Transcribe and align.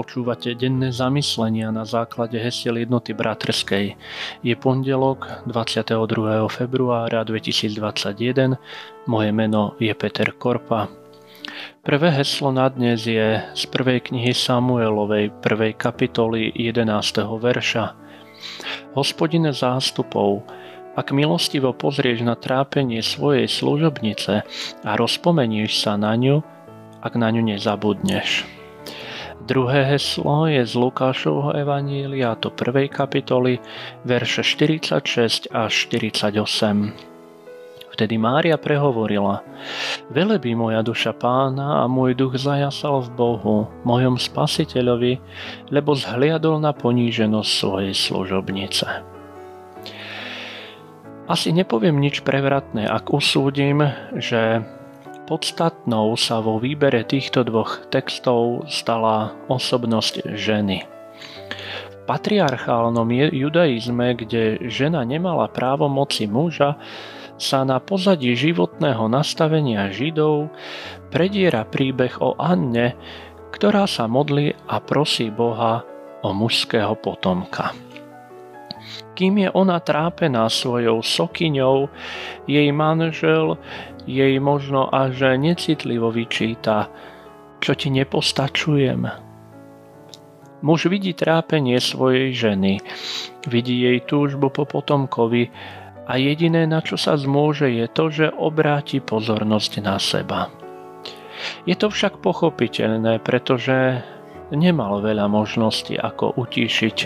Počúvate 0.00 0.56
denné 0.56 0.96
zamyslenia 0.96 1.68
na 1.68 1.84
základe 1.84 2.40
hesiel 2.40 2.80
jednoty 2.80 3.12
bratrskej. 3.12 4.00
Je 4.40 4.54
pondelok 4.56 5.44
22. 5.44 6.00
februára 6.48 7.20
2021. 7.20 8.56
Moje 9.04 9.30
meno 9.36 9.76
je 9.76 9.92
Peter 9.92 10.32
Korpa. 10.32 10.88
Prvé 11.84 12.16
heslo 12.16 12.48
na 12.48 12.72
dnes 12.72 13.04
je 13.04 13.44
z 13.44 13.62
prvej 13.68 14.08
knihy 14.08 14.32
Samuelovej, 14.32 15.36
prvej 15.44 15.76
kapitoly 15.76 16.48
11. 16.56 16.80
verša. 17.36 17.92
Hospodine 18.96 19.52
zástupov, 19.52 20.48
ak 20.96 21.12
milostivo 21.12 21.76
pozrieš 21.76 22.24
na 22.24 22.40
trápenie 22.40 23.04
svojej 23.04 23.44
služobnice 23.44 24.48
a 24.80 24.90
rozpomenieš 24.96 25.84
sa 25.84 26.00
na 26.00 26.16
ňu, 26.16 26.40
ak 27.04 27.12
na 27.20 27.28
ňu 27.28 27.52
nezabudneš. 27.52 28.59
Druhé 29.40 29.88
heslo 29.96 30.46
je 30.46 30.60
z 30.60 30.74
Lukášovho 30.76 31.56
evanília, 31.56 32.36
to 32.36 32.52
prvej 32.52 32.92
kapitoly, 32.92 33.56
verše 34.04 34.44
46 34.44 35.48
až 35.48 35.72
48. 35.88 36.92
Vtedy 37.90 38.16
Mária 38.20 38.60
prehovorila, 38.60 39.42
Velebí 40.12 40.56
moja 40.56 40.80
duša 40.80 41.12
pána 41.16 41.82
a 41.82 41.90
môj 41.90 42.16
duch 42.16 42.36
zajasal 42.36 43.04
v 43.04 43.10
Bohu, 43.16 43.56
mojom 43.84 44.16
spasiteľovi, 44.20 45.20
lebo 45.68 45.96
zhliadol 45.96 46.60
na 46.60 46.72
poníženosť 46.76 47.50
svojej 47.50 47.94
služobnice. 47.96 48.86
Asi 51.30 51.54
nepoviem 51.54 51.94
nič 52.00 52.26
prevratné, 52.26 52.90
ak 52.90 53.14
usúdim, 53.14 53.86
že 54.18 54.66
Podstatnou 55.30 56.18
sa 56.18 56.42
vo 56.42 56.58
výbere 56.58 57.06
týchto 57.06 57.46
dvoch 57.46 57.86
textov 57.86 58.66
stala 58.66 59.30
osobnosť 59.46 60.34
ženy. 60.34 60.82
V 61.86 61.96
patriarchálnom 62.02 63.06
judaizme, 63.30 64.18
kde 64.18 64.58
žena 64.66 65.06
nemala 65.06 65.46
právo 65.46 65.86
moci 65.86 66.26
muža, 66.26 66.74
sa 67.38 67.62
na 67.62 67.78
pozadí 67.78 68.34
životného 68.34 69.06
nastavenia 69.06 69.94
Židov 69.94 70.50
prediera 71.14 71.62
príbeh 71.62 72.18
o 72.18 72.34
Anne, 72.34 72.98
ktorá 73.54 73.86
sa 73.86 74.10
modlí 74.10 74.58
a 74.66 74.82
prosí 74.82 75.30
Boha 75.30 75.86
o 76.26 76.34
mužského 76.34 76.98
potomka. 76.98 77.70
Kým 79.14 79.46
je 79.46 79.48
ona 79.52 79.78
trápená 79.78 80.48
svojou 80.48 81.04
sokyňou, 81.04 81.86
jej 82.48 82.68
manžel 82.72 83.60
jej 84.10 84.34
možno 84.42 84.90
až 84.90 85.38
necitlivo 85.38 86.10
vyčíta, 86.10 86.90
čo 87.62 87.72
ti 87.78 87.94
nepostačujem. 87.94 89.30
Muž 90.60 90.92
vidí 90.92 91.16
trápenie 91.16 91.80
svojej 91.80 92.36
ženy, 92.36 92.84
vidí 93.48 93.80
jej 93.80 94.04
túžbu 94.04 94.52
po 94.52 94.68
potomkovi 94.68 95.48
a 96.04 96.20
jediné, 96.20 96.68
na 96.68 96.84
čo 96.84 97.00
sa 97.00 97.16
zmôže, 97.16 97.70
je 97.70 97.86
to, 97.88 98.12
že 98.12 98.26
obráti 98.36 99.00
pozornosť 99.00 99.72
na 99.80 99.96
seba. 99.96 100.52
Je 101.64 101.72
to 101.72 101.88
však 101.88 102.20
pochopiteľné, 102.20 103.24
pretože 103.24 104.04
nemal 104.52 105.00
veľa 105.00 105.30
možností, 105.32 105.96
ako 105.96 106.36
utíšiť 106.36 106.96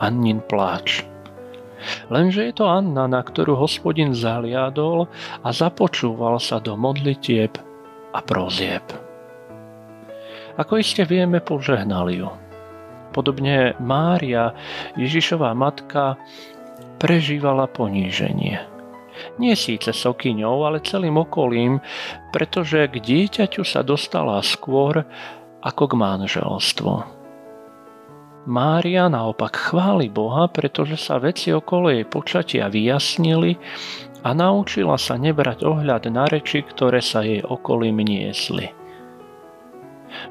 Annin 0.00 0.40
pláč. 0.40 1.11
Lenže 2.10 2.48
je 2.50 2.54
to 2.54 2.64
Anna, 2.68 3.06
na 3.08 3.20
ktorú 3.22 3.56
hospodin 3.58 4.12
zahliadol 4.12 5.08
a 5.42 5.48
započúval 5.50 6.38
sa 6.38 6.58
do 6.58 6.76
modlitieb 6.78 7.56
a 8.12 8.18
prozieb. 8.20 8.84
Ako 10.60 10.76
iste 10.78 11.08
vieme, 11.08 11.40
požehnali 11.40 12.20
ju. 12.20 12.28
Podobne 13.12 13.76
Mária, 13.80 14.52
Ježišová 14.96 15.52
matka, 15.56 16.16
prežívala 17.00 17.68
poníženie. 17.68 18.60
Nie 19.36 19.54
síce 19.56 19.92
sokyňou, 19.92 20.64
ale 20.64 20.84
celým 20.84 21.20
okolím, 21.20 21.80
pretože 22.32 22.88
k 22.88 22.96
dieťaťu 22.96 23.64
sa 23.64 23.84
dostala 23.84 24.40
skôr 24.40 25.04
ako 25.60 25.84
k 25.88 25.94
manželstvu. 25.94 27.21
Mária 28.42 29.06
naopak 29.06 29.54
chváli 29.70 30.10
Boha, 30.10 30.50
pretože 30.50 30.98
sa 30.98 31.22
veci 31.22 31.54
okolo 31.54 31.94
jej 31.94 32.02
počatia 32.02 32.66
vyjasnili 32.66 33.54
a 34.26 34.34
naučila 34.34 34.98
sa 34.98 35.14
nebrať 35.14 35.62
ohľad 35.62 36.10
na 36.10 36.26
reči, 36.26 36.66
ktoré 36.66 36.98
sa 36.98 37.22
jej 37.22 37.38
okolím 37.38 38.02
niesli. 38.02 38.74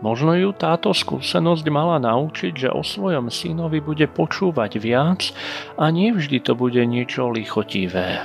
Možno 0.00 0.34
ju 0.34 0.50
táto 0.56 0.90
skúsenosť 0.90 1.68
mala 1.68 2.00
naučiť, 2.00 2.66
že 2.66 2.68
o 2.72 2.80
svojom 2.80 3.28
synovi 3.28 3.78
bude 3.84 4.08
počúvať 4.08 4.80
viac 4.80 5.30
a 5.76 5.92
nevždy 5.92 6.42
to 6.42 6.56
bude 6.56 6.80
niečo 6.88 7.28
lichotivé. 7.28 8.24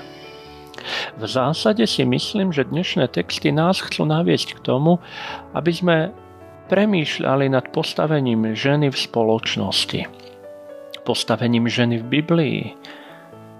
V 1.20 1.24
zásade 1.24 1.86
si 1.86 2.04
myslím, 2.04 2.52
že 2.56 2.68
dnešné 2.68 3.08
texty 3.12 3.54
nás 3.54 3.80
chcú 3.80 4.04
naviesť 4.08 4.60
k 4.60 4.64
tomu, 4.64 5.00
aby 5.54 5.72
sme 5.72 5.98
premýšľali 6.68 7.52
nad 7.52 7.66
postavením 7.72 8.56
ženy 8.56 8.92
v 8.92 8.98
spoločnosti, 8.98 10.02
postavením 11.04 11.68
ženy 11.68 12.00
v 12.00 12.06
Biblii. 12.20 12.62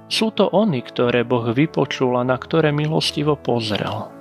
Sú 0.08 0.30
to 0.36 0.52
oni, 0.52 0.84
ktoré 0.86 1.26
Boh 1.26 1.52
vypočul 1.52 2.14
a 2.20 2.24
na 2.28 2.38
ktoré 2.38 2.70
milostivo 2.70 3.34
pozrel. 3.40 4.14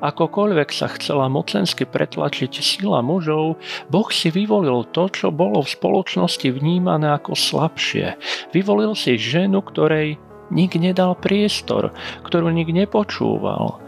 Akokoľvek 0.00 0.68
sa 0.76 0.92
chcela 0.92 1.32
mocensky 1.32 1.88
pretlačiť 1.88 2.52
sila 2.60 3.00
mužov, 3.00 3.56
Boh 3.88 4.08
si 4.12 4.28
vyvolil 4.28 4.84
to, 4.92 5.08
čo 5.08 5.32
bolo 5.32 5.64
v 5.64 5.72
spoločnosti 5.72 6.48
vnímané 6.52 7.16
ako 7.16 7.32
slabšie. 7.32 8.16
Vyvolil 8.52 8.92
si 8.92 9.16
ženu, 9.16 9.64
ktorej 9.64 10.20
nik 10.52 10.76
nedal 10.76 11.16
priestor, 11.16 11.96
ktorú 12.24 12.52
nik 12.52 12.68
nepočúval. 12.68 13.80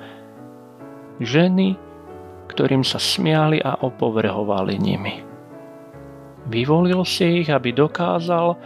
Ženy, 1.21 1.77
ktorým 2.53 2.85
sa 2.85 3.01
smiali 3.01 3.65
a 3.65 3.81
opovrhovali 3.81 4.77
nimi. 4.77 5.25
Vyvolil 6.53 7.01
si 7.09 7.41
ich, 7.41 7.49
aby 7.49 7.73
dokázal, 7.73 8.61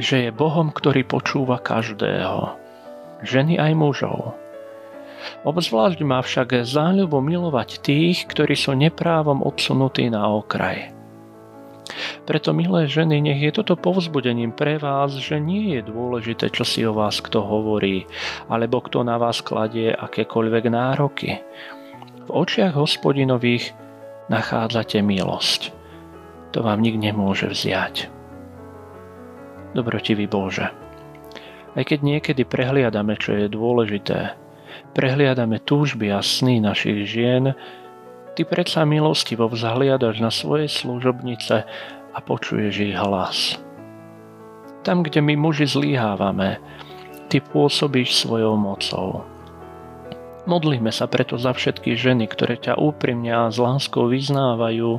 že 0.00 0.26
je 0.26 0.30
Bohom, 0.34 0.74
ktorý 0.74 1.06
počúva 1.06 1.62
každého, 1.62 2.56
ženy 3.22 3.60
aj 3.60 3.72
mužov. 3.78 4.34
Obzvlášť 5.44 6.00
má 6.02 6.24
však 6.24 6.64
záľubo 6.64 7.20
milovať 7.20 7.84
tých, 7.84 8.24
ktorí 8.24 8.56
sú 8.56 8.72
neprávom 8.72 9.44
odsunutí 9.44 10.08
na 10.08 10.24
okraj. 10.24 10.96
Preto, 12.24 12.54
milé 12.54 12.86
ženy, 12.86 13.18
nech 13.20 13.42
je 13.42 13.52
toto 13.52 13.74
povzbudením 13.74 14.54
pre 14.54 14.78
vás, 14.78 15.12
že 15.18 15.42
nie 15.42 15.76
je 15.76 15.90
dôležité, 15.90 16.48
čo 16.54 16.62
si 16.62 16.86
o 16.86 16.94
vás 16.94 17.18
kto 17.18 17.42
hovorí, 17.42 18.06
alebo 18.46 18.80
kto 18.80 19.02
na 19.02 19.18
vás 19.18 19.42
kladie 19.42 19.92
akékoľvek 19.92 20.64
nároky 20.70 21.42
v 22.30 22.46
očiach 22.46 22.78
hospodinových 22.78 23.74
nachádzate 24.30 25.02
milosť. 25.02 25.74
To 26.54 26.62
vám 26.62 26.78
nik 26.78 26.94
nemôže 26.94 27.50
vziať. 27.50 28.06
Dobrotivý 29.74 30.30
Bože, 30.30 30.70
aj 31.74 31.90
keď 31.90 31.98
niekedy 32.06 32.42
prehliadame, 32.46 33.18
čo 33.18 33.34
je 33.34 33.50
dôležité, 33.50 34.38
prehliadame 34.94 35.58
túžby 35.58 36.14
a 36.14 36.22
sny 36.22 36.62
našich 36.62 37.10
žien, 37.10 37.58
Ty 38.38 38.46
predsa 38.46 38.86
milostivo 38.86 39.50
vzhliadaš 39.50 40.22
na 40.22 40.30
svoje 40.30 40.70
služobnice 40.70 41.66
a 42.14 42.18
počuješ 42.22 42.74
ich 42.78 42.94
hlas. 42.94 43.58
Tam, 44.86 45.02
kde 45.02 45.18
my 45.18 45.34
muži 45.34 45.66
zlíhávame, 45.66 46.62
Ty 47.26 47.42
pôsobíš 47.50 48.22
svojou 48.22 48.54
mocou. 48.54 49.26
Modlíme 50.50 50.90
sa 50.90 51.06
preto 51.06 51.38
za 51.38 51.54
všetky 51.54 51.94
ženy, 51.94 52.26
ktoré 52.26 52.58
ťa 52.58 52.74
úprimne 52.74 53.30
a 53.30 53.54
s 53.54 53.62
láskou 53.62 54.10
vyznávajú, 54.10 54.98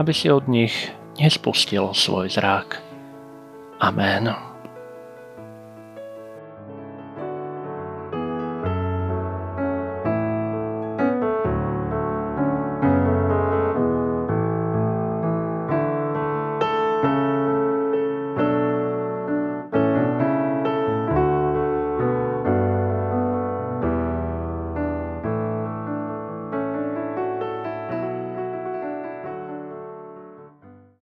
aby 0.00 0.12
si 0.16 0.32
od 0.32 0.48
nich 0.48 0.72
nespustil 1.20 1.92
svoj 1.92 2.32
zrak. 2.32 2.80
Amen. 3.76 4.32